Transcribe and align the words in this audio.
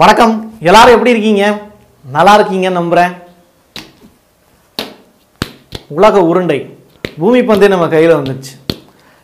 வணக்கம். 0.00 0.32
எல்லாரும் 0.60 0.92
எப்படி 0.92 1.10
இருக்கீங்க? 1.10 1.44
நல்லா 2.16 2.32
இருக்கீங்கன்னு 2.38 2.78
நம்புறேன். 2.78 3.12
உலக 5.88 6.22
உருண்டை. 6.30 6.58
பூமி 7.18 7.42
பந்தே 7.42 7.68
நம்ம 7.68 7.88
கையில் 7.88 8.14
வந்துச்சு 8.16 8.52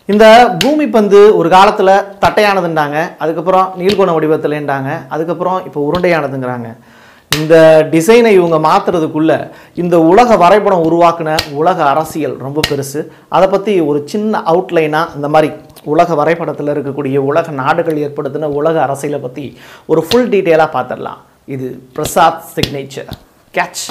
இந்த 0.07 0.25
பூமி 0.59 0.87
பந்து 0.87 1.37
ஒரு 1.37 1.49
காலத்தில் 1.57 1.93
தட்டையானதுன்றாங்க. 2.25 2.97
அதுக்கப்புறம் 3.19 3.73
நீள்கோண 3.77 4.13
வடிவத்தில்ன்றாங்க. 4.19 4.91
அதுக்கப்புறம் 5.09 5.65
இப்போ 5.65 5.91
உருண்டையானதுங்கிறாங்க. 5.91 6.71
இந்த 7.41 7.85
டிசைனை 7.91 8.31
இவங்க 8.33 8.59
மாற்றுறதுக்குள்ளே 8.59 9.51
இந்த 9.75 9.99
உலக 10.01 10.37
வரைபடம் 10.37 10.85
உருவாக்குன 10.85 11.37
உலக 11.53 11.85
அரசியல் 11.85 12.37
ரொம்ப 12.37 12.61
பெருசு. 12.69 13.01
அதை 13.29 13.49
பற்றி 13.49 13.81
ஒரு 13.81 14.03
சின்ன 14.07 14.43
அவுட்லைனாக 14.47 15.15
இந்த 15.15 15.29
மாதிரி 15.29 15.51
உலக 15.85 16.15
வரைபடத்தில் 16.15 16.67
இருக்கக்கூடிய 16.67 17.17
உலக 17.17 17.51
நாடுகள் 17.51 17.97
ஏற்படுத்தின 17.97 18.45
உலக 18.45 18.83
அரசியலை 18.83 19.21
பற்றி 19.21 19.57
ஒரு 19.87 20.03
ஃபுல் 20.03 20.29
டீட்டெயிலாக 20.29 20.71
பார்த்துடலாம் 20.77 21.21
இது 21.45 21.83
பிரசாத் 21.95 22.43
சிக்னேச்சர் 22.57 23.11
கேட்ச் 23.55 23.85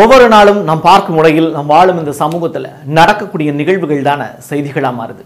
ஒவ்வொரு 0.00 0.26
நாளும் 0.32 0.60
நாம் 0.66 0.82
பார்க்கும் 0.86 1.16
முறையில் 1.18 1.48
நாம் 1.54 1.70
வாழும் 1.72 1.98
இந்த 2.02 2.12
சமூகத்தில் 2.20 2.68
நடக்கக்கூடிய 2.98 3.48
நிகழ்வுகள் 3.58 4.06
தானே 4.06 4.28
செய்திகளாக 4.46 4.94
மாறுது. 5.00 5.22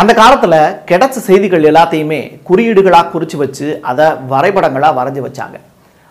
அந்த 0.00 0.12
காலத்தில் 0.20 0.56
கிடைச்ச 0.90 1.16
செய்திகள் 1.26 1.66
எல்லாத்தையுமே 1.70 2.20
குறியீடுகளாக 2.48 3.10
குறித்து 3.14 3.36
வச்சு 3.42 3.66
அதை 3.90 4.06
வரைபடங்களாக 4.32 4.98
வரைஞ்சி 5.00 5.24
வச்சாங்க. 5.26 5.58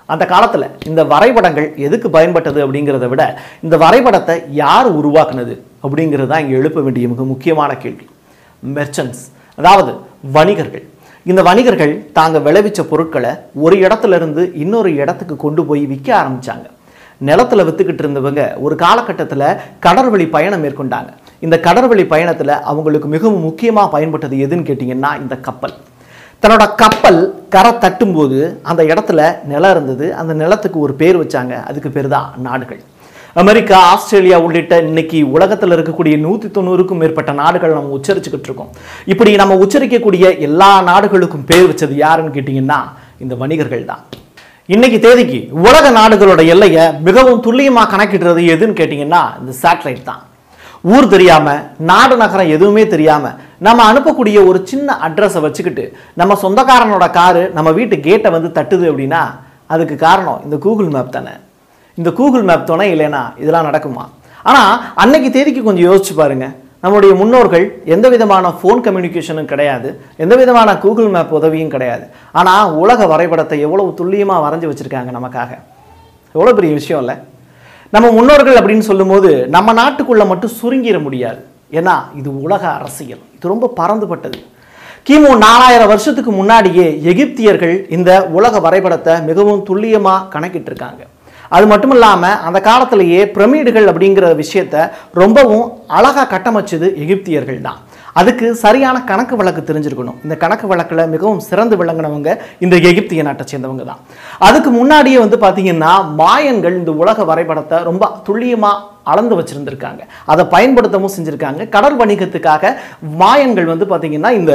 அந்த 0.09 0.23
காலத்தில் 0.33 0.67
இந்த 0.89 1.01
வரைபடங்கள் 1.13 1.67
எதுக்கு 1.87 2.09
பயன்பட்டது 2.17 2.59
அப்படிங்கிறத 2.65 3.09
விட 3.13 3.23
இந்த 3.65 3.75
வரைபடத்தை 3.85 4.35
யார் 4.61 4.89
உருவாக்குனது 4.99 5.55
அப்படிங்கிறது 5.85 6.31
தான் 6.33 6.43
இங்கே 6.45 6.57
எழுப்ப 6.61 6.85
வேண்டிய 6.85 7.07
மிக 7.15 7.25
முக்கியமான 7.33 7.71
கேள்வி. 7.83 8.07
மெர்ச்சன்ட்ஸ் 8.63 9.25
அதாவது 9.57 9.91
வணிகர்கள். 10.37 10.87
இந்த 11.25 11.41
வணிகர்கள் 11.51 11.93
தாங்க 12.17 12.37
விளைவிச்ச 12.45 12.81
பொருட்களை 12.93 13.31
ஒரு 13.65 13.75
இடத்துல 13.85 14.17
இருந்து 14.21 14.43
இன்னொரு 14.63 14.91
இடத்துக்கு 15.03 15.37
கொண்டு 15.45 15.61
போய் 15.69 15.85
விற்க 15.93 16.09
ஆரம்பித்தாங்க 16.21 16.67
நிலத்துல 17.25 17.63
விற்றுக்கிட்டு 17.67 18.03
இருந்தவங்க 18.03 18.41
ஒரு 18.65 18.75
காலகட்டத்தில் 18.83 19.45
கடற்வழி 19.85 20.25
பயணம் 20.35 20.63
மேற்கொண்டாங்க. 20.63 21.11
இந்த 21.45 21.55
கடற்வழி 21.67 22.03
பயணத்தில் 22.13 22.53
அவங்களுக்கு 22.71 23.07
மிகவும் 23.13 23.45
முக்கியமாக 23.47 23.91
பயன்பட்டது 23.95 24.35
எதுன்னு 24.45 24.67
கேட்டிங்கன்னா 24.69 25.11
இந்த 25.21 25.37
கப்பல். 25.47 25.75
தன்னோட 26.43 26.65
கப்பல் 26.81 27.21
கரை 27.53 27.71
தட்டும்போது 27.83 28.39
அந்த 28.69 28.83
இடத்துல 28.83 29.21
நிலம் 29.51 29.71
இருந்தது. 29.75 30.07
அந்த 30.15 30.33
நிலத்துக்கு 30.41 30.79
ஒரு 30.79 30.93
பேர் 31.01 31.19
வச்சாங்க. 31.23 31.53
அதுக்கு 31.69 31.89
பேர் 31.95 32.13
தான் 32.15 32.27
நாடுகள். 32.47 32.81
அமெரிக்கா 33.41 33.77
ஆஸ்திரேலியா 33.93 34.37
உள்ளிட்ட 34.45 34.75
இன்னைக்கு 34.89 35.17
உலகத்தில் 35.35 35.75
இருக்கக்கூடிய 35.75 36.15
நூற்றி 36.25 36.47
தொண்ணூறுக்கும் 36.47 37.01
மேற்பட்ட 37.01 37.31
நாடுகள் 37.41 37.75
நம்ம 37.77 37.97
உச்சரிச்சுக்கிட்டு 37.97 38.49
இருக்கோம். 38.49 38.71
இப்படி 39.13 39.33
நம்ம 39.41 39.57
உச்சரிக்கக்கூடிய 39.65 40.37
எல்லா 40.49 40.71
நாடுகளுக்கும் 40.91 41.47
பேர் 41.51 41.69
வச்சது 41.71 41.97
யாருன்னு 42.05 42.35
கேட்டிங்கன்னா 42.37 42.79
இந்த 43.25 43.35
வணிகர்கள் 43.35 43.89
தான். 43.91 44.03
இன்னைக்கு 44.69 44.99
தேதிக்கு 44.99 45.49
உலக 45.51 45.91
நாடுகளோட 45.91 46.45
எல்லையை 46.45 46.93
மிகவும் 47.01 47.39
துல்லியமாக 47.39 47.91
கணக்கிடுறது 47.91 48.41
எதுன்னு 48.53 48.77
கேட்டிங்கன்னா 48.79 49.21
இந்த 49.39 49.53
சேட்டலைட் 49.61 50.03
தான். 50.03 50.21
ஊர் 50.81 51.07
தெரியாமல் 51.07 51.61
நாடு 51.77 52.17
நகரம் 52.17 52.47
எதுவுமே 52.47 52.87
தெரியாமல் 52.87 53.37
நம்ம 53.57 53.93
அனுப்பக்கூடிய 53.93 54.47
ஒரு 54.47 54.61
சின்ன 54.65 54.97
அட்ரஸை 55.01 55.41
வச்சுக்கிட்டு 55.41 55.97
நம்ம 56.13 56.37
சொந்தக்காரனோட 56.41 57.11
காரு 57.11 57.51
நம்ம 57.53 57.71
வீட்டு 57.71 57.99
கேட்டை 57.99 58.31
வந்து 58.31 58.61
தட்டுது 58.61 58.91
அப்படின்னா 58.91 59.23
அதுக்கு 59.67 59.95
காரணம் 59.95 60.41
இந்த 60.43 60.57
கூகுள் 60.57 60.87
மேப் 60.87 61.11
தானே. 61.11 61.31
இந்த 61.95 62.11
கூகுள் 62.11 62.41
மேப் 62.41 62.67
தானே 62.67 62.95
இல்லைனா 62.95 63.33
இதெல்லாம் 63.37 63.73
நடக்குமா? 63.73 64.05
ஆனால் 64.43 64.81
அன்னைக்கு 64.95 65.31
தேதிக்கு 65.31 65.63
கொஞ்சம் 65.63 65.91
யோசிச்சு 65.91 66.13
பாருங்கள் 66.15 66.66
நம்முடைய 66.83 67.13
முன்னோர்கள் 67.19 67.65
எந்த 67.95 68.07
விதமான 68.13 68.49
ஃபோன் 68.57 68.81
கம்யூனிகேஷனும் 68.85 69.49
கிடையாது. 69.51 69.89
எந்த 70.23 70.33
விதமான 70.41 70.69
கூகுள் 70.83 71.09
மேப் 71.15 71.33
உதவியும் 71.37 71.73
கிடையாது. 71.75 72.05
ஆனால் 72.39 72.73
உலக 72.83 73.07
வரைபடத்தை 73.13 73.57
எவ்வளவு 73.67 73.89
துல்லியமாக 73.99 74.43
வரைஞ்சி 74.45 74.69
வச்சுருக்காங்க 74.71 75.11
நமக்காக. 75.17 75.51
எவ்வளோ 76.35 76.53
பெரிய 76.59 76.73
விஷயம் 76.79 77.01
இல்லை. 77.03 77.15
நம்ம 77.95 78.07
முன்னோர்கள் 78.17 78.59
அப்படின்னு 78.59 78.85
சொல்லும்போது 78.91 79.31
நம்ம 79.55 79.73
நாட்டுக்குள்ளே 79.81 80.27
மட்டும் 80.33 80.55
சுருங்கிட 80.59 80.99
முடியாது. 81.07 81.41
ஏன்னா 81.79 81.95
இது 82.19 82.29
உலக 82.45 82.63
அரசியல். 82.77 83.23
இது 83.35 83.53
ரொம்ப 83.53 83.71
பறந்துபட்டது 83.79 84.39
கிமு 85.07 85.29
நாலாயிரம் 85.47 85.91
வருஷத்துக்கு 85.91 86.31
முன்னாடியே 86.37 86.87
எகிப்தியர்கள் 87.11 87.75
இந்த 87.97 88.11
உலக 88.37 88.59
வரைபடத்தை 88.65 89.13
மிகவும் 89.27 89.61
துல்லியமாக 89.67 90.25
கணக்கிட்டு 90.33 90.69
இருக்காங்க 90.71 91.03
அது 91.55 91.65
மட்டும் 91.71 91.93
இல்லாமல் 91.95 92.39
அந்த 92.47 92.59
காலத்திலேயே 92.69 93.21
பிரமிடுகள் 93.35 93.89
அப்படிங்கிற 93.91 94.27
விஷயத்த 94.43 94.85
ரொம்பவும் 95.21 95.65
அழகாக 95.97 96.29
கட்டமைச்சது 96.33 96.89
எகிப்தியர்கள் 97.03 97.61
தான். 97.67 97.79
அதுக்கு 98.19 98.45
சரியான 98.61 98.97
கணக்கு 99.09 99.35
வழக்கு 99.39 99.61
தெரிஞ்சிருக்கணும். 99.69 100.17
இந்த 100.25 100.35
கணக்கு 100.43 100.67
வழக்கில் 100.71 101.01
மிகவும் 101.13 101.41
சிறந்து 101.49 101.75
விளங்கினவங்க 101.81 102.29
இந்த 102.65 102.75
எகிப்திய 102.89 103.23
நாட்டை 103.27 103.45
சேர்ந்தவங்க 103.51 103.83
தான். 103.89 103.99
அதுக்கு 104.47 104.69
முன்னாடியே 104.79 105.17
வந்து 105.23 105.37
பார்த்தீங்கன்னா 105.43 105.91
மாயன்கள் 106.21 106.79
இந்த 106.81 106.93
உலக 107.03 107.25
வரைபடத்தை 107.31 107.79
ரொம்ப 107.89 108.09
துல்லியமாக 108.27 108.83
அளந்து 109.11 109.35
வச்சுருந்துருக்காங்க. 109.39 110.01
அதை 110.33 110.43
பயன்படுத்தவும் 110.55 111.13
செஞ்சுருக்காங்க. 111.15 111.61
கடல் 111.75 111.97
வணிகத்துக்காக 112.01 112.73
மாயன்கள் 113.21 113.69
வந்து 113.73 113.87
பார்த்தீங்கன்னா 113.91 114.31
இந்த 114.39 114.53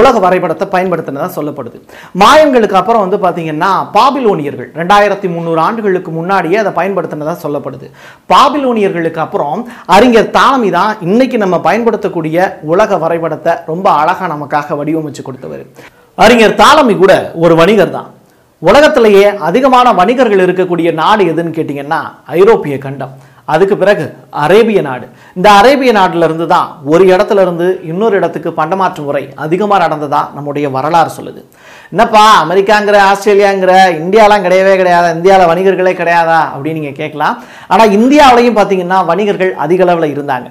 உலக 0.00 0.14
வரைபடத்தை 0.26 0.68
பயன்படுத்தினதாக 0.74 1.30
சொல்லப்படுது. 1.38 1.78
மாயன்களுக்கு 2.22 2.78
அப்புறம் 2.82 3.04
வந்து 3.06 3.20
பார்த்தீங்கன்னா 3.24 3.70
பாபிலோனியர்கள் 3.96 4.70
ரெண்டாயிரத்தி 4.80 5.30
முந்நூறு 5.34 5.62
ஆண்டுகளுக்கு 5.66 6.12
முன்னாடியே 6.18 6.58
அதை 6.64 6.72
பயன்படுத்தினதாக 6.80 7.38
சொல்லப்படுது. 7.44 7.86
பாபிலோனியர்களுக்கு 8.34 9.22
அப்புறம் 9.26 9.62
அறிஞர் 9.96 10.34
தாலமி 10.38 10.70
தான் 10.78 10.92
இன்னைக்கு 11.08 11.38
நம்ம 11.44 11.56
பயன்படுத்தக்கூடிய 11.68 12.50
உலக 12.72 12.96
வரைபடத்தை 13.04 13.54
ரொம்ப 13.72 13.86
அழகாக 14.00 14.28
நமக்காக 14.34 14.76
வடிவமைச்சு 14.80 15.22
கொடுத்தவர். 15.28 15.64
அறிஞர் 16.24 16.60
தாலமி 16.62 16.94
கூட 17.02 17.12
ஒரு 17.44 17.54
வணிகர் 17.62 17.96
தான். 17.96 18.08
உலகத்திலேயே 18.68 19.26
அதிகமான 19.48 19.88
வணிகர்கள் 19.98 20.44
இருக்கக்கூடிய 20.44 20.88
நாடு 21.00 21.24
எதுன்னு 21.32 21.56
கேட்டிங்கன்னா 21.58 22.00
ஐரோப்பிய 22.38 22.76
கண்டம். 22.84 23.12
அதுக்கு 23.52 23.76
பிறகு 23.82 24.04
அரேபிய 24.44 24.80
நாடு. 24.88 25.06
இந்த 25.38 25.48
அரேபிய 25.60 25.90
நாட்டிலிருந்து 25.98 26.46
தான் 26.54 26.68
ஒரு 26.92 27.04
இடத்துல 27.12 27.42
இருந்து 27.46 27.66
இன்னொரு 27.90 28.14
இடத்துக்கு 28.20 28.50
பண்டமாற்று 28.60 29.02
முறை 29.08 29.22
அதிகமாக 29.44 29.82
நடந்ததாக 29.84 30.34
நம்முடைய 30.36 30.66
வரலாறு 30.76 31.10
சொல்லுது. 31.18 31.42
என்னப்பா 31.92 32.24
அமெரிக்காங்கிற 32.44 32.96
ஆஸ்திரேலியாங்கிற 33.10 33.74
இந்தியாலாம் 34.02 34.44
கிடையவே 34.46 34.74
கிடையாதா? 34.80 35.10
இந்தியாவில் 35.18 35.50
வணிகர்களே 35.52 35.92
கிடையாதா? 36.00 36.40
அப்படின்னு 36.54 36.80
நீங்கள் 36.80 37.00
கேட்கலாம். 37.02 37.36
ஆனால் 37.72 37.94
இந்தியாவிலையும் 37.98 38.58
பார்த்தீங்கன்னா 38.58 38.98
வணிகர்கள் 39.12 39.54
அதிக 39.64 39.82
அளவில் 39.86 40.14
இருந்தாங்க. 40.16 40.48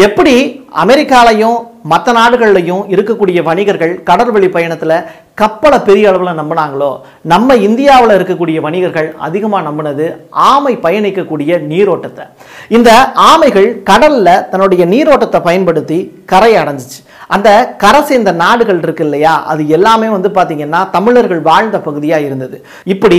எப்படி 0.00 0.34
அமெரிக்காலையும் 0.82 1.58
மற்ற 1.90 2.12
நாடுகள்லையும் 2.18 2.84
இருக்கக்கூடிய 2.94 3.38
வணிகர்கள் 3.42 3.92
கடற்வழி 4.08 4.48
பயணத்தில் 4.50 4.94
கப்பலை 5.34 5.78
பெரிய 5.78 6.08
அளவில் 6.10 6.38
நம்பினாங்களோ 6.40 6.90
நம்ம 7.32 7.56
இந்தியாவில் 7.68 8.14
இருக்கக்கூடிய 8.16 8.58
வணிகர்கள் 8.66 9.08
அதிகமாக 9.26 9.66
நம்பினது 9.68 10.06
ஆமை 10.30 10.76
பயணிக்கக்கூடிய 10.76 11.58
நீரோட்டத்தை. 11.72 12.24
இந்த 12.68 12.90
ஆமைகள் 13.32 13.82
கடலில் 13.90 14.48
தன்னுடைய 14.50 14.86
நீரோட்டத்தை 14.86 15.40
பயன்படுத்தி 15.48 15.98
கரை 16.24 16.52
அடைஞ்சிச்சு. 16.56 17.00
அந்த 17.34 17.48
கரை 17.82 18.00
சேர்ந்த 18.08 18.30
நாடுகள் 18.42 18.80
இருக்கு 18.84 19.04
இல்லையா? 19.06 19.34
அது 19.52 19.62
எல்லாமே 19.76 20.08
வந்து 20.14 20.30
பார்த்தீங்கன்னா 20.36 20.80
தமிழர்கள் 20.96 21.40
வாழ்ந்த 21.48 21.76
பகுதியாக 21.86 22.26
இருந்தது. 22.28 22.56
இப்படி 22.94 23.18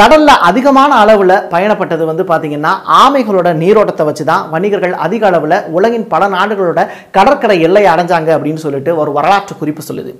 கடலில் 0.00 0.34
அதிகமான 0.48 0.90
அளவில் 1.02 1.34
பயணப்பட்டது 1.52 2.04
வந்து 2.10 2.24
பார்த்தீங்கன்னா 2.30 2.72
ஆமைகளோட 3.02 3.48
நீரோட்டத்தை 3.62 4.06
வச்சு 4.08 4.26
தான் 4.32 4.44
வணிகர்கள் 4.54 4.94
அதிக 5.06 5.24
அளவில் 5.30 5.56
உலகின் 5.76 6.06
பல 6.14 6.28
நாடுகளோட 6.36 6.80
கடற்கரை 7.18 7.58
எல்லை 7.68 7.84
அடைஞ்சாங்க 7.92 8.30
அப்படின்னு 8.36 8.64
சொல்லிட்டு 8.66 8.92
ஒரு 9.02 9.12
வரலாற்று 9.18 9.54
குறிப்பு 9.62 9.84
சொல்லுது. 9.90 10.12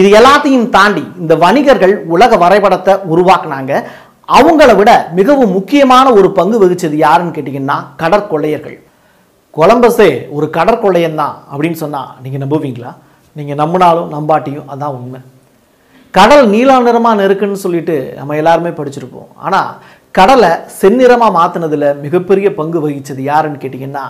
இது 0.00 0.08
எல்லாத்தையும் 0.20 0.70
தாண்டி 0.78 1.04
இந்த 1.24 1.36
வணிகர்கள் 1.46 1.94
உலக 2.16 2.36
வரைபடத்தை 2.44 2.94
உருவாக்குனாங்க. 3.14 3.72
அவங்கள 4.38 4.70
விட 4.78 4.90
மிகவும் 5.18 5.54
முக்கியமான 5.58 6.06
ஒரு 6.18 6.28
பங்கு 6.36 6.58
வகிச்சது 6.62 6.96
யாருன்னு 7.06 7.36
கேட்டிங்கன்னா 7.36 7.76
கடற்கொள்ளையர்கள். 8.02 8.76
கொலம்பஸே 9.56 10.10
ஒரு 10.36 10.46
கடற்கொள்ளையன் 10.56 11.18
தான் 11.22 11.34
அப்படின்னு 11.52 11.78
சொன்னால் 11.84 12.10
நீங்கள் 12.24 12.42
நம்புவீங்களா? 12.42 12.90
நீங்கள் 13.38 13.58
நம்பினாலும் 13.62 14.12
நம்பாட்டியும் 14.14 14.68
அதான் 14.72 14.94
உண்மை. 14.98 15.20
கடல் 16.18 16.44
நீல 16.54 16.78
நிறமாக 16.86 17.26
இருக்குன்னு 17.26 17.64
சொல்லிட்டு 17.64 17.96
நம்ம 18.18 18.36
எல்லாருமே 18.40 18.72
படிச்சிருப்போம். 18.78 19.28
ஆனால் 19.46 19.68
கடலை 20.18 20.50
செந்நிறமாக 20.80 21.36
மாற்றினதில் 21.38 21.86
மிகப்பெரிய 22.04 22.48
பங்கு 22.60 22.78
வகித்தது 22.84 23.22
யாருன்னு 23.30 23.62
கேட்டிங்கன்னா 23.62 24.04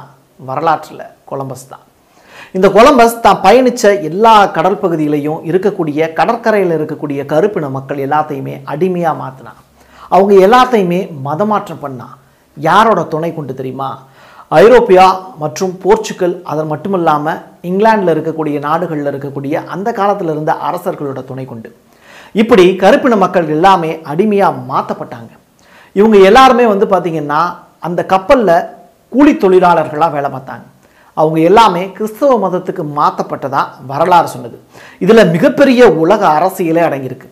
வரலாற்றில் 0.49 1.05
கொலம்பஸ் 1.31 1.67
தான். 1.73 1.85
இந்த 2.57 2.69
கொலம்பஸ் 2.77 3.21
தான் 3.27 3.43
பயணித்த 3.47 3.93
எல்லா 4.11 4.35
கடல் 4.57 4.81
பகுதியிலையும் 4.85 5.43
இருக்கக்கூடிய 5.51 6.13
கடற்கரையில் 6.19 6.77
இருக்கக்கூடிய 6.79 7.21
கருப்பின 7.33 7.71
மக்கள் 7.77 8.05
எல்லாத்தையுமே 8.07 8.55
அடிமையாக 8.75 9.21
மாற்றினான் 9.23 9.61
அவங்க 10.15 10.33
எல்லாத்தையுமே 10.47 11.03
மதமாற்றம் 11.29 11.85
பண்ணான் 11.85 12.17
யாரோட 12.57 13.01
துணை 13.13 13.31
கொண்டு 13.35 13.53
தெரியுமா? 13.61 13.91
ஐரோப்பியா 14.61 15.05
மற்றும் 15.43 15.73
போர்ச்சுகல் 15.83 16.35
அதன் 16.53 16.71
மட்டும் 16.71 16.97
இல்லாமல் 16.99 17.39
இங்கிலாந்தில் 17.69 18.13
இருக்கக்கூடிய 18.15 18.57
நாடுகளில் 18.67 19.11
இருக்கக்கூடிய 19.11 19.55
அந்த 19.75 19.89
காலத்தில் 19.99 20.33
இருந்த 20.33 20.53
அரசர்களோட 20.69 21.21
துணை 21.31 21.45
கொண்டு. 21.53 21.69
இப்படி 22.41 22.65
கருப்பின 22.83 23.17
மக்கள் 23.23 23.49
எல்லாமே 23.57 23.91
அடிமையாக 24.13 24.61
மாற்றப்பட்டாங்க 24.71 25.33
இவங்க 25.99 26.19
எல்லாருமே 26.31 26.67
வந்து 26.73 26.87
பார்த்திங்கன்னா 26.93 27.41
அந்த 27.87 28.01
கப்பலில் 28.13 28.55
கூலி 29.15 29.33
தொழிலாளர்களாக 29.45 30.15
வேலை 30.17 30.29
பார்த்தாங்க. 30.35 30.65
அவங்க 31.17 31.39
எல்லாமே 31.51 31.83
கிறிஸ்தவ 31.97 32.37
மதத்துக்கு 32.45 32.85
மாற்றப்பட்டதாக 32.99 33.87
வரலாறு 33.93 34.29
சொன்னது. 34.35 34.57
இதில் 35.05 35.31
மிகப்பெரிய 35.35 35.89
உலக 36.03 36.23
அரசியலே 36.39 36.83
அடங்கியிருக்கு. 36.89 37.29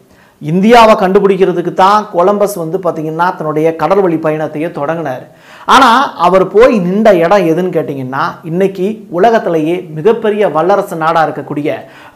இந்தியாவை 0.50 0.94
கண்டுபிடிக்கிறதுக்கு 1.02 1.72
தான் 1.84 2.06
கொலம்பஸ் 2.16 2.56
வந்து 2.62 2.78
பார்த்திங்கன்னா 2.84 3.28
தன்னுடைய 3.38 3.68
கடல் 3.82 4.02
வழி 4.04 4.18
பயணத்தையே 4.26 4.68
தொடங்கினார். 4.78 5.24
ஆனால் 5.66 6.02
அவர் 6.26 6.44
போய் 6.54 6.74
நின்ற 6.86 7.08
இடம் 7.24 7.48
எதுன்னு 7.52 7.74
கேட்டிங்கன்னா 7.76 8.24
இன்னைக்கு 8.50 8.86
உலகத்திலேயே 9.16 9.76
மிகப்பெரிய 9.96 10.42
வல்லரசு 10.56 10.96
நாடாக 11.02 11.26
இருக்கக்கூடிய 11.26 11.68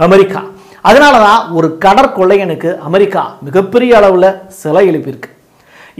அமெரிக்கா. 0.06 0.42
அதனால 0.88 1.14
தான் 1.26 1.42
ஒரு 1.56 1.68
கடற்கொள்ளையனுக்கு 1.84 2.70
அமெரிக்கா 2.88 3.22
மிகப்பெரிய 3.46 3.92
அளவில் 4.00 4.30
சிலை 4.60 4.82
எழுப்பியிருக்கு. 4.90 5.30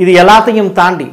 இது 0.03 0.13
எல்லாத்தையும் 0.23 0.73
தாண்டி 0.79 1.09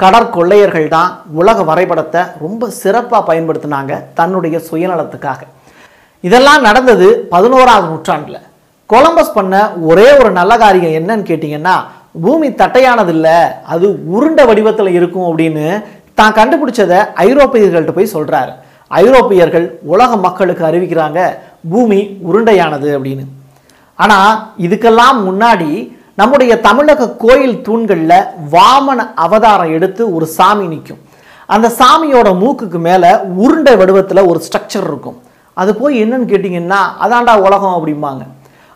கடற்கொள்ளையர்கள் 0.00 0.88
தான் 0.96 1.10
உலக 1.40 1.58
வரைபடத்தை 1.70 2.22
ரொம்ப 2.44 2.68
சிறப்பாக 2.80 3.22
பயன்படுத்தினாங்க 3.28 3.92
தன்னுடைய 4.18 4.56
சுயநலத்துக்காக. 4.70 5.40
இதெல்லாம் 6.24 6.64
நடந்தது 6.68 7.08
பதினோராவது 7.34 7.86
நூற்றாண்டில். 7.92 8.40
கொலம்பஸ் 8.90 9.36
பண்ண 9.36 9.54
ஒரே 9.90 10.08
ஒரு 10.20 10.30
நல்ல 10.38 10.52
காரியம் 10.62 10.96
என்னன்னு 11.00 11.28
கேட்டிங்கன்னா 11.30 11.76
பூமி 12.22 12.48
தட்டையானதில்லை 12.60 13.38
அது 13.72 13.86
உருண்ட 14.16 14.40
வடிவத்தில் 14.48 14.96
இருக்கும் 14.98 15.28
அப்படின்னு 15.30 15.64
தான் 16.18 16.36
கண்டுபிடிச்சதை 16.38 16.98
ஐரோப்பியர்கள்ட்ட 17.26 17.92
போய் 17.96 18.14
சொல்கிறாரு 18.14 18.52
ஐரோப்பியர்கள் 18.90 19.66
உலக 19.92 20.16
மக்களுக்கு 20.26 20.62
அறிவிக்கிறாங்க 20.68 21.20
பூமி 21.72 21.98
உருண்டையானது 22.28 22.88
அப்படின்னு. 22.96 23.24
ஆனால் 24.04 24.32
இதுக்கெல்லாம் 24.66 25.18
முன்னாடி 25.28 25.70
நம்முடைய 26.20 26.52
தமிழக 26.66 27.08
கோயில் 27.24 27.56
தூண்களில் 27.66 28.18
வாமன 28.54 29.06
அவதாரம் 29.24 29.72
எடுத்து 29.76 30.02
ஒரு 30.16 30.26
சாமி 30.36 30.66
நிற்கும் 30.66 31.00
அந்த 31.54 31.68
சாமியோட 31.80 32.28
மூக்குக்கு 32.42 32.78
மேலே 32.88 33.10
உருண்டை 33.44 33.74
வடிவத்தில் 33.76 34.28
ஒரு 34.30 34.38
ஸ்ட்ரக்சர் 34.46 34.86
இருக்கும். 34.90 35.18
அது 35.54 35.70
போய் 35.80 36.02
என்னன்னு 36.04 36.30
கேட்டிங்கன்னா 36.30 36.80
அதாண்டா 37.04 37.34
உலகம் 37.46 37.76
அப்படிம்பாங்க. 37.76 38.22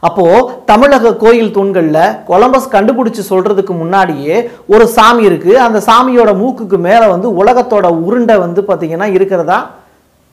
அப்போது 0.07 0.43
தமிழக 0.71 1.13
கோயில் 1.23 1.55
தூண்களில் 1.57 2.03
கொலம்பஸ் 2.29 2.73
கண்டுபிடிச்சி 2.75 3.23
சொல்கிறதுக்கு 3.31 3.75
முன்னாடியே 3.81 4.37
ஒரு 4.73 4.85
சாமி 4.97 5.23
இருக்குது 5.29 5.57
அந்த 5.67 5.79
சாமியோட 5.89 6.33
மூக்குக்கு 6.43 6.79
மேலே 6.89 7.07
வந்து 7.15 7.31
உலகத்தோட 7.41 7.87
உருண்டை 8.07 8.37
வந்து 8.45 8.63
பார்த்திங்கன்னா 8.69 9.09
இருக்கிறதா 9.17 9.59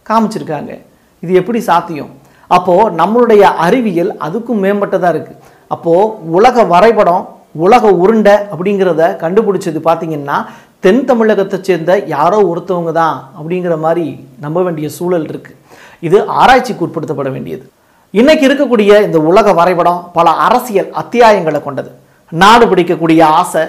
காமிச்சிருக்காங்க. 0.09 0.71
இது 1.23 1.33
எப்படி 1.41 1.59
சாத்தியம்? 1.69 2.11
அப்போது 2.55 2.91
நம்மளுடைய 2.99 3.43
அறிவியல் 3.65 4.11
அதுக்கும் 4.25 4.61
மேம்பட்டதாக 4.65 5.13
இருக்குது 5.15 5.41
அப்போது 5.75 6.11
உலக 6.37 6.63
வரைபடம் 6.73 7.23
உலக 7.65 7.91
உருண்டை 8.03 8.35
அப்படிங்கிறத 8.53 9.03
கண்டுபிடிச்சது 9.23 9.79
பார்த்திங்கன்னா 9.87 10.37
தென் 10.85 11.03
தமிழகத்தை 11.09 11.57
சேர்ந்த 11.67 11.91
யாரோ 12.15 12.39
ஒருத்தவங்க 12.51 12.91
தான் 13.01 13.17
அப்படிங்கிற 13.37 13.75
மாதிரி 13.85 14.05
நம்ப 14.43 14.61
வேண்டிய 14.65 14.87
சூழல் 14.97 15.29
இருக்குது 15.31 15.57
இது 16.07 16.17
ஆராய்ச்சிக்கு 16.41 16.85
உட்படுத்தப்பட 16.87 17.29
வேண்டியது. 17.35 17.65
இன்னைக்கு 18.19 18.43
இருக்கக்கூடிய 18.47 18.91
இந்த 19.05 19.17
உலக 19.29 19.47
வரைபடம் 19.59 20.01
பல 20.17 20.27
அரசியல் 20.45 20.89
அத்தியாயங்களை 21.01 21.59
கொண்டது. 21.63 21.89
நாடு 22.31 22.65
பிடிக்கக்கூடிய 22.71 23.21
ஆசை 23.39 23.63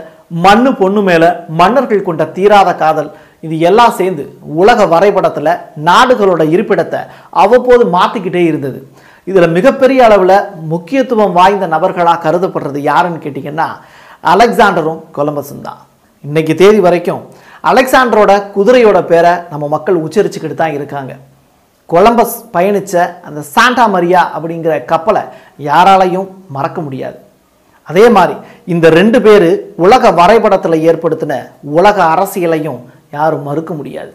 மண்ணு 0.44 0.70
பொண்ணு 0.81 1.00
மேலே 1.08 1.28
மன்னர்கள் 1.60 2.04
கொண்ட 2.08 2.22
தீராத 2.37 2.70
காதல் 2.82 3.10
இது 3.46 3.56
எல்லாம் 3.69 3.96
சேர்ந்து 3.98 4.25
உலக 4.60 4.87
வரைபடத்தில் 4.93 5.52
நாடுகளோட 5.88 6.43
இருப்பிடத்தை 6.54 7.00
அவ்வப்போது 7.43 7.84
மாற்றிக்கிட்டே 7.96 8.43
இருந்தது. 8.50 8.78
இதில் 9.31 9.54
மிகப்பெரிய 9.58 10.00
அளவில் 10.08 10.37
முக்கியத்துவம் 10.72 11.37
வாய்ந்த 11.38 11.66
நபர்களாக 11.75 12.22
கருதப்படுறது 12.26 12.81
யாருன்னு 12.90 13.25
கேட்டிங்கன்னா 13.25 13.69
அலெக்சாண்டரும் 14.32 15.00
கொலம்பஸும் 15.16 15.64
தான். 15.69 15.81
இன்றைக்கி 16.25 16.54
தேதி 16.62 16.82
வரைக்கும் 16.88 17.25
அலெக்சாண்டரோட 17.70 18.32
குதிரையோட 18.56 19.00
பேரை 19.12 19.32
நம்ம 19.54 19.64
மக்கள் 19.75 20.04
உச்சரிச்சுக்கிட்டு 20.06 20.58
தான் 20.62 20.76
இருக்காங்க. 20.76 21.14
கொலம்பஸ் 21.92 22.36
பயணித்த 22.54 22.94
அந்த 23.26 23.40
சாண்டா 23.54 23.84
மரியா 23.94 24.22
அப்படிங்கிற 24.36 24.72
கப்பலை 24.92 25.22
யாராலையும் 25.68 26.28
மறக்க 26.56 26.78
முடியாது. 26.86 27.18
அதே 27.90 28.04
மாதிரி 28.16 28.34
இந்த 28.74 28.86
ரெண்டு 28.98 29.18
பேர் 29.24 29.48
உலக 29.84 30.10
வரைபடத்தில் 30.20 30.84
ஏற்படுத்தின 30.90 31.32
உலக 31.78 31.98
அரசியலையும் 32.14 32.80
யாரும் 33.16 33.44
மறுக்க 33.48 33.72
முடியாது. 33.80 34.12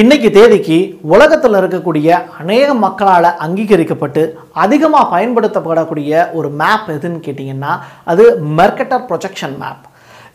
இன்றைக்கு 0.00 0.28
தேதிக்கு 0.36 0.76
உலகத்தில் 1.14 1.56
இருக்கக்கூடிய 1.60 2.08
அநேக 2.42 2.68
மக்களால் 2.84 3.30
அங்கீகரிக்கப்பட்டு 3.46 4.22
அதிகமாக 4.64 5.10
பயன்படுத்தப்படக்கூடிய 5.14 6.22
ஒரு 6.38 6.50
மேப் 6.60 6.86
எதுன்னு 6.96 7.24
கேட்டிங்கன்னா 7.26 7.72
அது 8.12 8.24
மெர்கட்டர் 8.60 9.04
ப்ரொஜெக்ஷன் 9.10 9.56
மேப் 9.62 9.82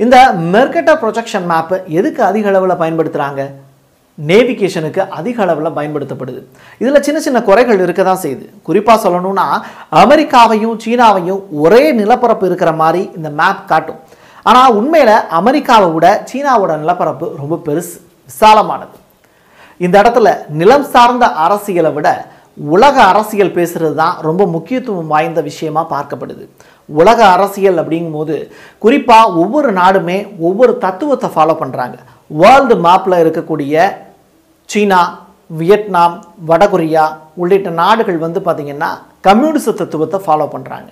இந்த 0.04 0.18
மெர்கட்டர் 0.56 1.00
ப்ரொஜெக்ஷன் 1.04 1.48
மேப்பு 1.52 1.78
எதுக்கு 2.00 2.22
அதிக 2.32 2.52
அளவில் 2.52 2.82
பயன்படுத்துகிறாங்க 2.82 3.44
நேவிகேஷனுக்கு 4.30 5.02
அதிக 5.20 5.38
அளவில் 5.46 5.76
பயன்படுத்தப்படுது. 5.78 6.40
இதில் 6.82 7.06
சின்ன 7.08 7.20
சின்ன 7.26 7.40
குறைகள் 7.50 7.84
இருக்க 7.86 8.04
தான் 8.04 8.22
செய்யுது. 8.24 8.46
குறிப்பாக 8.68 8.98
சொல்லணும்னா 9.06 9.48
அமெரிக்காவையும் 10.04 10.78
சீனாவையும் 10.84 11.42
ஒரே 11.64 11.84
நிலப்பரப்பு 12.00 12.48
இருக்கிற 12.50 12.72
மாதிரி 12.82 13.04
இந்த 13.18 13.32
மேப் 13.42 13.68
காட்டும். 13.72 14.00
ஆனால் 14.50 14.76
உண்மையில் 14.80 15.16
அமெரிக்காவை 15.42 15.90
விட 15.96 16.08
சீனாவோட 16.32 16.72
நிலப்பரப்பு 16.84 17.28
ரொம்ப 17.42 17.60
பெருசு 17.68 17.96
விசாலமானது. 18.30 18.96
இந்த 19.86 19.96
இடத்துல 20.04 20.30
நிலம் 20.60 20.88
சார்ந்த 20.94 21.26
அரசியலை 21.46 21.92
விட 21.98 22.10
உலக 22.74 22.96
அரசியல் 23.12 23.56
பேசுகிறது 23.58 23.96
தான் 24.02 24.16
ரொம்ப 24.28 24.44
முக்கியத்துவம் 24.54 25.12
வாய்ந்த 25.14 25.40
விஷயமா 25.50 25.82
பார்க்கப்படுது. 25.92 26.44
உலக 26.90 27.20
அரசியல் 27.36 27.80
அப்படிங்கும்போது 27.82 28.36
குறிப்பாக 28.84 29.34
ஒவ்வொரு 29.42 29.70
நாடுமே 29.80 30.18
ஒவ்வொரு 30.48 30.74
தத்துவத்தை 30.86 31.30
ஃபாலோ 31.36 31.56
பண்ணுறாங்க 31.62 31.98
வேர்ல்டு 32.42 32.76
மேப்பில் 32.86 33.22
இருக்கக்கூடிய 33.24 33.76
சீனா 34.70 35.00
வியட்நாம் 35.52 36.16
வடகொரியா 36.48 37.04
உள்ளிட்ட 37.36 37.70
நாடுகள் 37.78 38.18
வந்து 38.18 38.40
பார்த்திங்கன்னா 38.40 38.90
கம்யூனிச 39.22 39.72
தத்துவத்தை 39.74 40.20
ஃபாலோ 40.26 40.48
பண்ணுறாங்க 40.54 40.90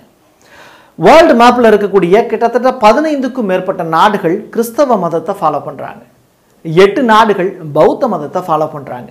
வேர்ல்டு 0.98 1.34
மேப்பில் 1.34 1.70
இருக்கக்கூடிய 1.70 2.14
கிட்டத்தட்ட 2.26 2.70
பதினைந்துக்கும் 2.82 3.48
மேற்பட்ட 3.50 3.82
நாடுகள் 3.96 4.36
கிறிஸ்தவ 4.50 4.96
மதத்தை 4.96 5.32
ஃபாலோ 5.40 5.60
பண்ணுறாங்க 5.66 6.02
எட்டு 6.64 7.00
நாடுகள் 7.04 7.50
பௌத்த 7.72 8.08
மதத்தை 8.08 8.40
ஃபாலோ 8.42 8.68
பண்ணுறாங்க 8.72 9.10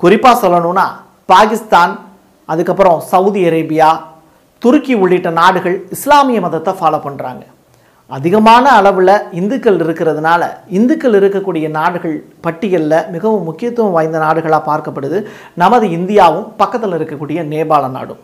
குறிப்பாக 0.00 0.40
சொல்லணும்னா 0.42 0.86
பாகிஸ்தான் 1.26 1.92
அதுக்கப்புறம் 2.48 2.98
சவுதி 3.10 3.42
அரேபியா 3.48 3.90
துருக்கி 4.62 4.94
உள்ளிட்ட 4.94 5.28
நாடுகள் 5.32 5.76
இஸ்லாமிய 5.90 6.40
மதத்தை 6.40 6.72
ஃபாலோ 6.72 6.98
பண்ணுறாங்க 7.04 7.44
அதிகமான 8.10 8.64
அளவில் 8.78 9.14
இந்துக்கள் 9.40 9.78
இருக்கிறதுனால 9.84 10.42
இந்துக்கள் 10.78 11.14
இருக்கக்கூடிய 11.18 11.66
நாடுகள் 11.76 12.16
பட்டியலில் 12.44 13.06
மிகவும் 13.14 13.46
முக்கியத்துவம் 13.48 13.94
வாய்ந்த 13.96 14.18
நாடுகளாக 14.24 14.62
பார்க்கப்படுது. 14.70 15.18
நமது 15.62 15.86
இந்தியாவும் 15.98 16.48
பக்கத்தில் 16.56 16.96
இருக்கக்கூடிய 16.98 17.38
நேபாள 17.52 17.88
நாடும். 17.96 18.20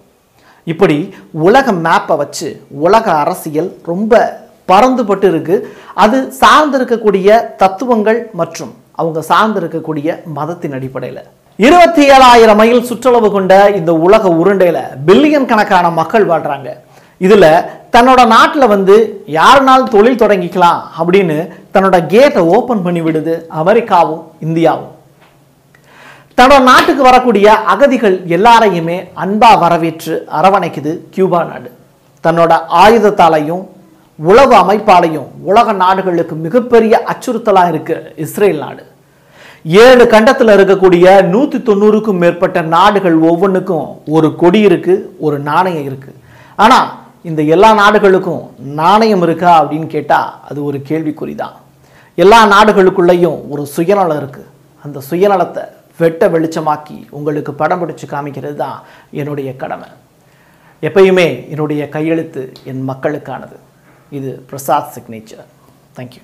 இப்படி 0.73 0.99
உலக 1.47 1.73
மேப்பை 1.87 2.17
வச்சு 2.23 2.49
உலக 2.87 3.07
அரசியல் 3.23 3.71
ரொம்ப 3.91 4.13
பறந்துபட்டு 4.71 5.27
இருக்குது 5.33 5.65
அது 6.05 6.19
சார்ந்து 6.41 6.77
இருக்கக்கூடிய 6.79 7.39
தத்துவங்கள் 7.63 8.21
மற்றும் 8.41 8.73
அவங்க 9.01 9.21
சார்ந்து 9.31 9.61
இருக்கக்கூடிய 9.61 10.09
மதத்தின் 10.39 10.77
அடிப்படையில். 10.79 11.23
இருபத்தி 11.67 12.03
ஏழாயிரம் 12.15 12.59
மைல் 12.61 12.87
சுற்றளவு 12.89 13.29
கொண்ட 13.31 13.55
இந்த 13.79 13.93
உலக 14.07 14.29
உருண்டையில் 14.41 14.83
பில்லியன் 15.07 15.51
கணக்கான 15.53 15.87
மக்கள் 16.01 16.27
வாழ்கிறாங்க 16.33 16.71
இதில் 17.21 17.51
தன்னோட 17.95 18.21
நாட்டில் 18.35 18.73
வந்து 18.73 18.97
யாருனாலும் 19.39 19.93
தொழில் 19.95 20.21
தொடங்கிக்கலாம் 20.23 20.81
அப்படின்னு 20.99 21.37
தன்னோட 21.75 21.97
கேட்டை 22.15 22.41
ஓப்பன் 22.57 22.83
பண்ணி 22.87 23.01
விடுது 23.07 23.35
அமெரிக்காவும் 23.61 24.23
இந்தியாவும். 24.47 24.93
தன்னோட 26.39 26.61
நாட்டுக்கு 26.71 27.03
வரக்கூடிய 27.09 27.47
அகதிகள் 27.73 28.17
எல்லாரையுமே 28.37 28.99
அன்பா 29.23 29.51
வரவேற்று 29.63 30.15
அரவணைக்குது 30.41 30.93
கியூபா 31.15 31.41
நாடு. 31.51 31.71
தன்னோட 32.25 32.53
ஆயுதத்தாலையும் 32.83 33.65
உளவு 34.19 34.55
அமைப்பாலையும் 34.61 35.27
உலக 35.51 35.73
நாடுகளுக்கு 35.83 36.35
மிகப்பெரிய 36.45 36.95
அச்சுறுத்தலாக 37.11 37.73
இருக்கு 37.75 37.97
இஸ்ரேல் 38.25 38.63
நாடு. 38.67 38.83
ஏழு 39.85 40.05
கண்டத்தில் 40.15 40.55
இருக்கக்கூடிய 40.57 41.07
நூற்றி 41.33 41.59
தொண்ணூறுக்கும் 41.69 42.23
மேற்பட்ட 42.23 42.59
நாடுகள் 42.77 43.17
ஒவ்வொன்றுக்கும் 43.31 43.87
ஒரு 44.17 44.29
கொடி 44.43 44.61
இருக்கு 44.69 44.95
ஒரு 45.27 45.37
நாணயம் 45.51 45.87
இருக்கு. 45.91 46.11
ஆனால் 46.65 46.89
இந்த 47.29 47.43
எல்லா 47.55 47.71
நாடுகளுக்கும் 47.81 48.45
நாணயம் 48.81 49.25
இருக்கா 49.27 49.53
அப்படின்னு 49.61 49.89
கேட்டால் 49.95 50.31
அது 50.49 50.59
ஒரு 50.69 50.79
கேள்விக்குறி 50.89 51.35
தான் 51.43 51.57
எல்லா 52.19 52.39
நாடுகளுக்குள்ளேயும் 52.55 53.39
ஒரு 53.53 53.63
சுயநலம் 53.75 54.21
இருக்குது 54.21 54.51
அந்த 54.85 54.99
சுயநலத்தை 55.11 55.65
வெட்ட 56.01 56.25
வெளிச்சமாக்கி 56.35 56.99
உங்களுக்கு 57.19 57.53
படம் 57.61 57.81
பிடிச்சு 57.83 58.07
காமிக்கிறது 58.13 58.57
தான் 58.65 58.79
என்னுடைய 59.21 59.51
கடமை. 59.63 59.89
எப்பயுமே 60.83 61.29
என்னுடைய 61.53 61.83
கையெழுத்து 61.95 62.43
என் 62.73 62.83
மக்களுக்கானது. 62.91 63.57
இது 64.19 64.31
பிரசாத் 64.51 64.93
சிக்னேச்சர் 64.97 65.47
தேங்க்யூ 65.97 66.23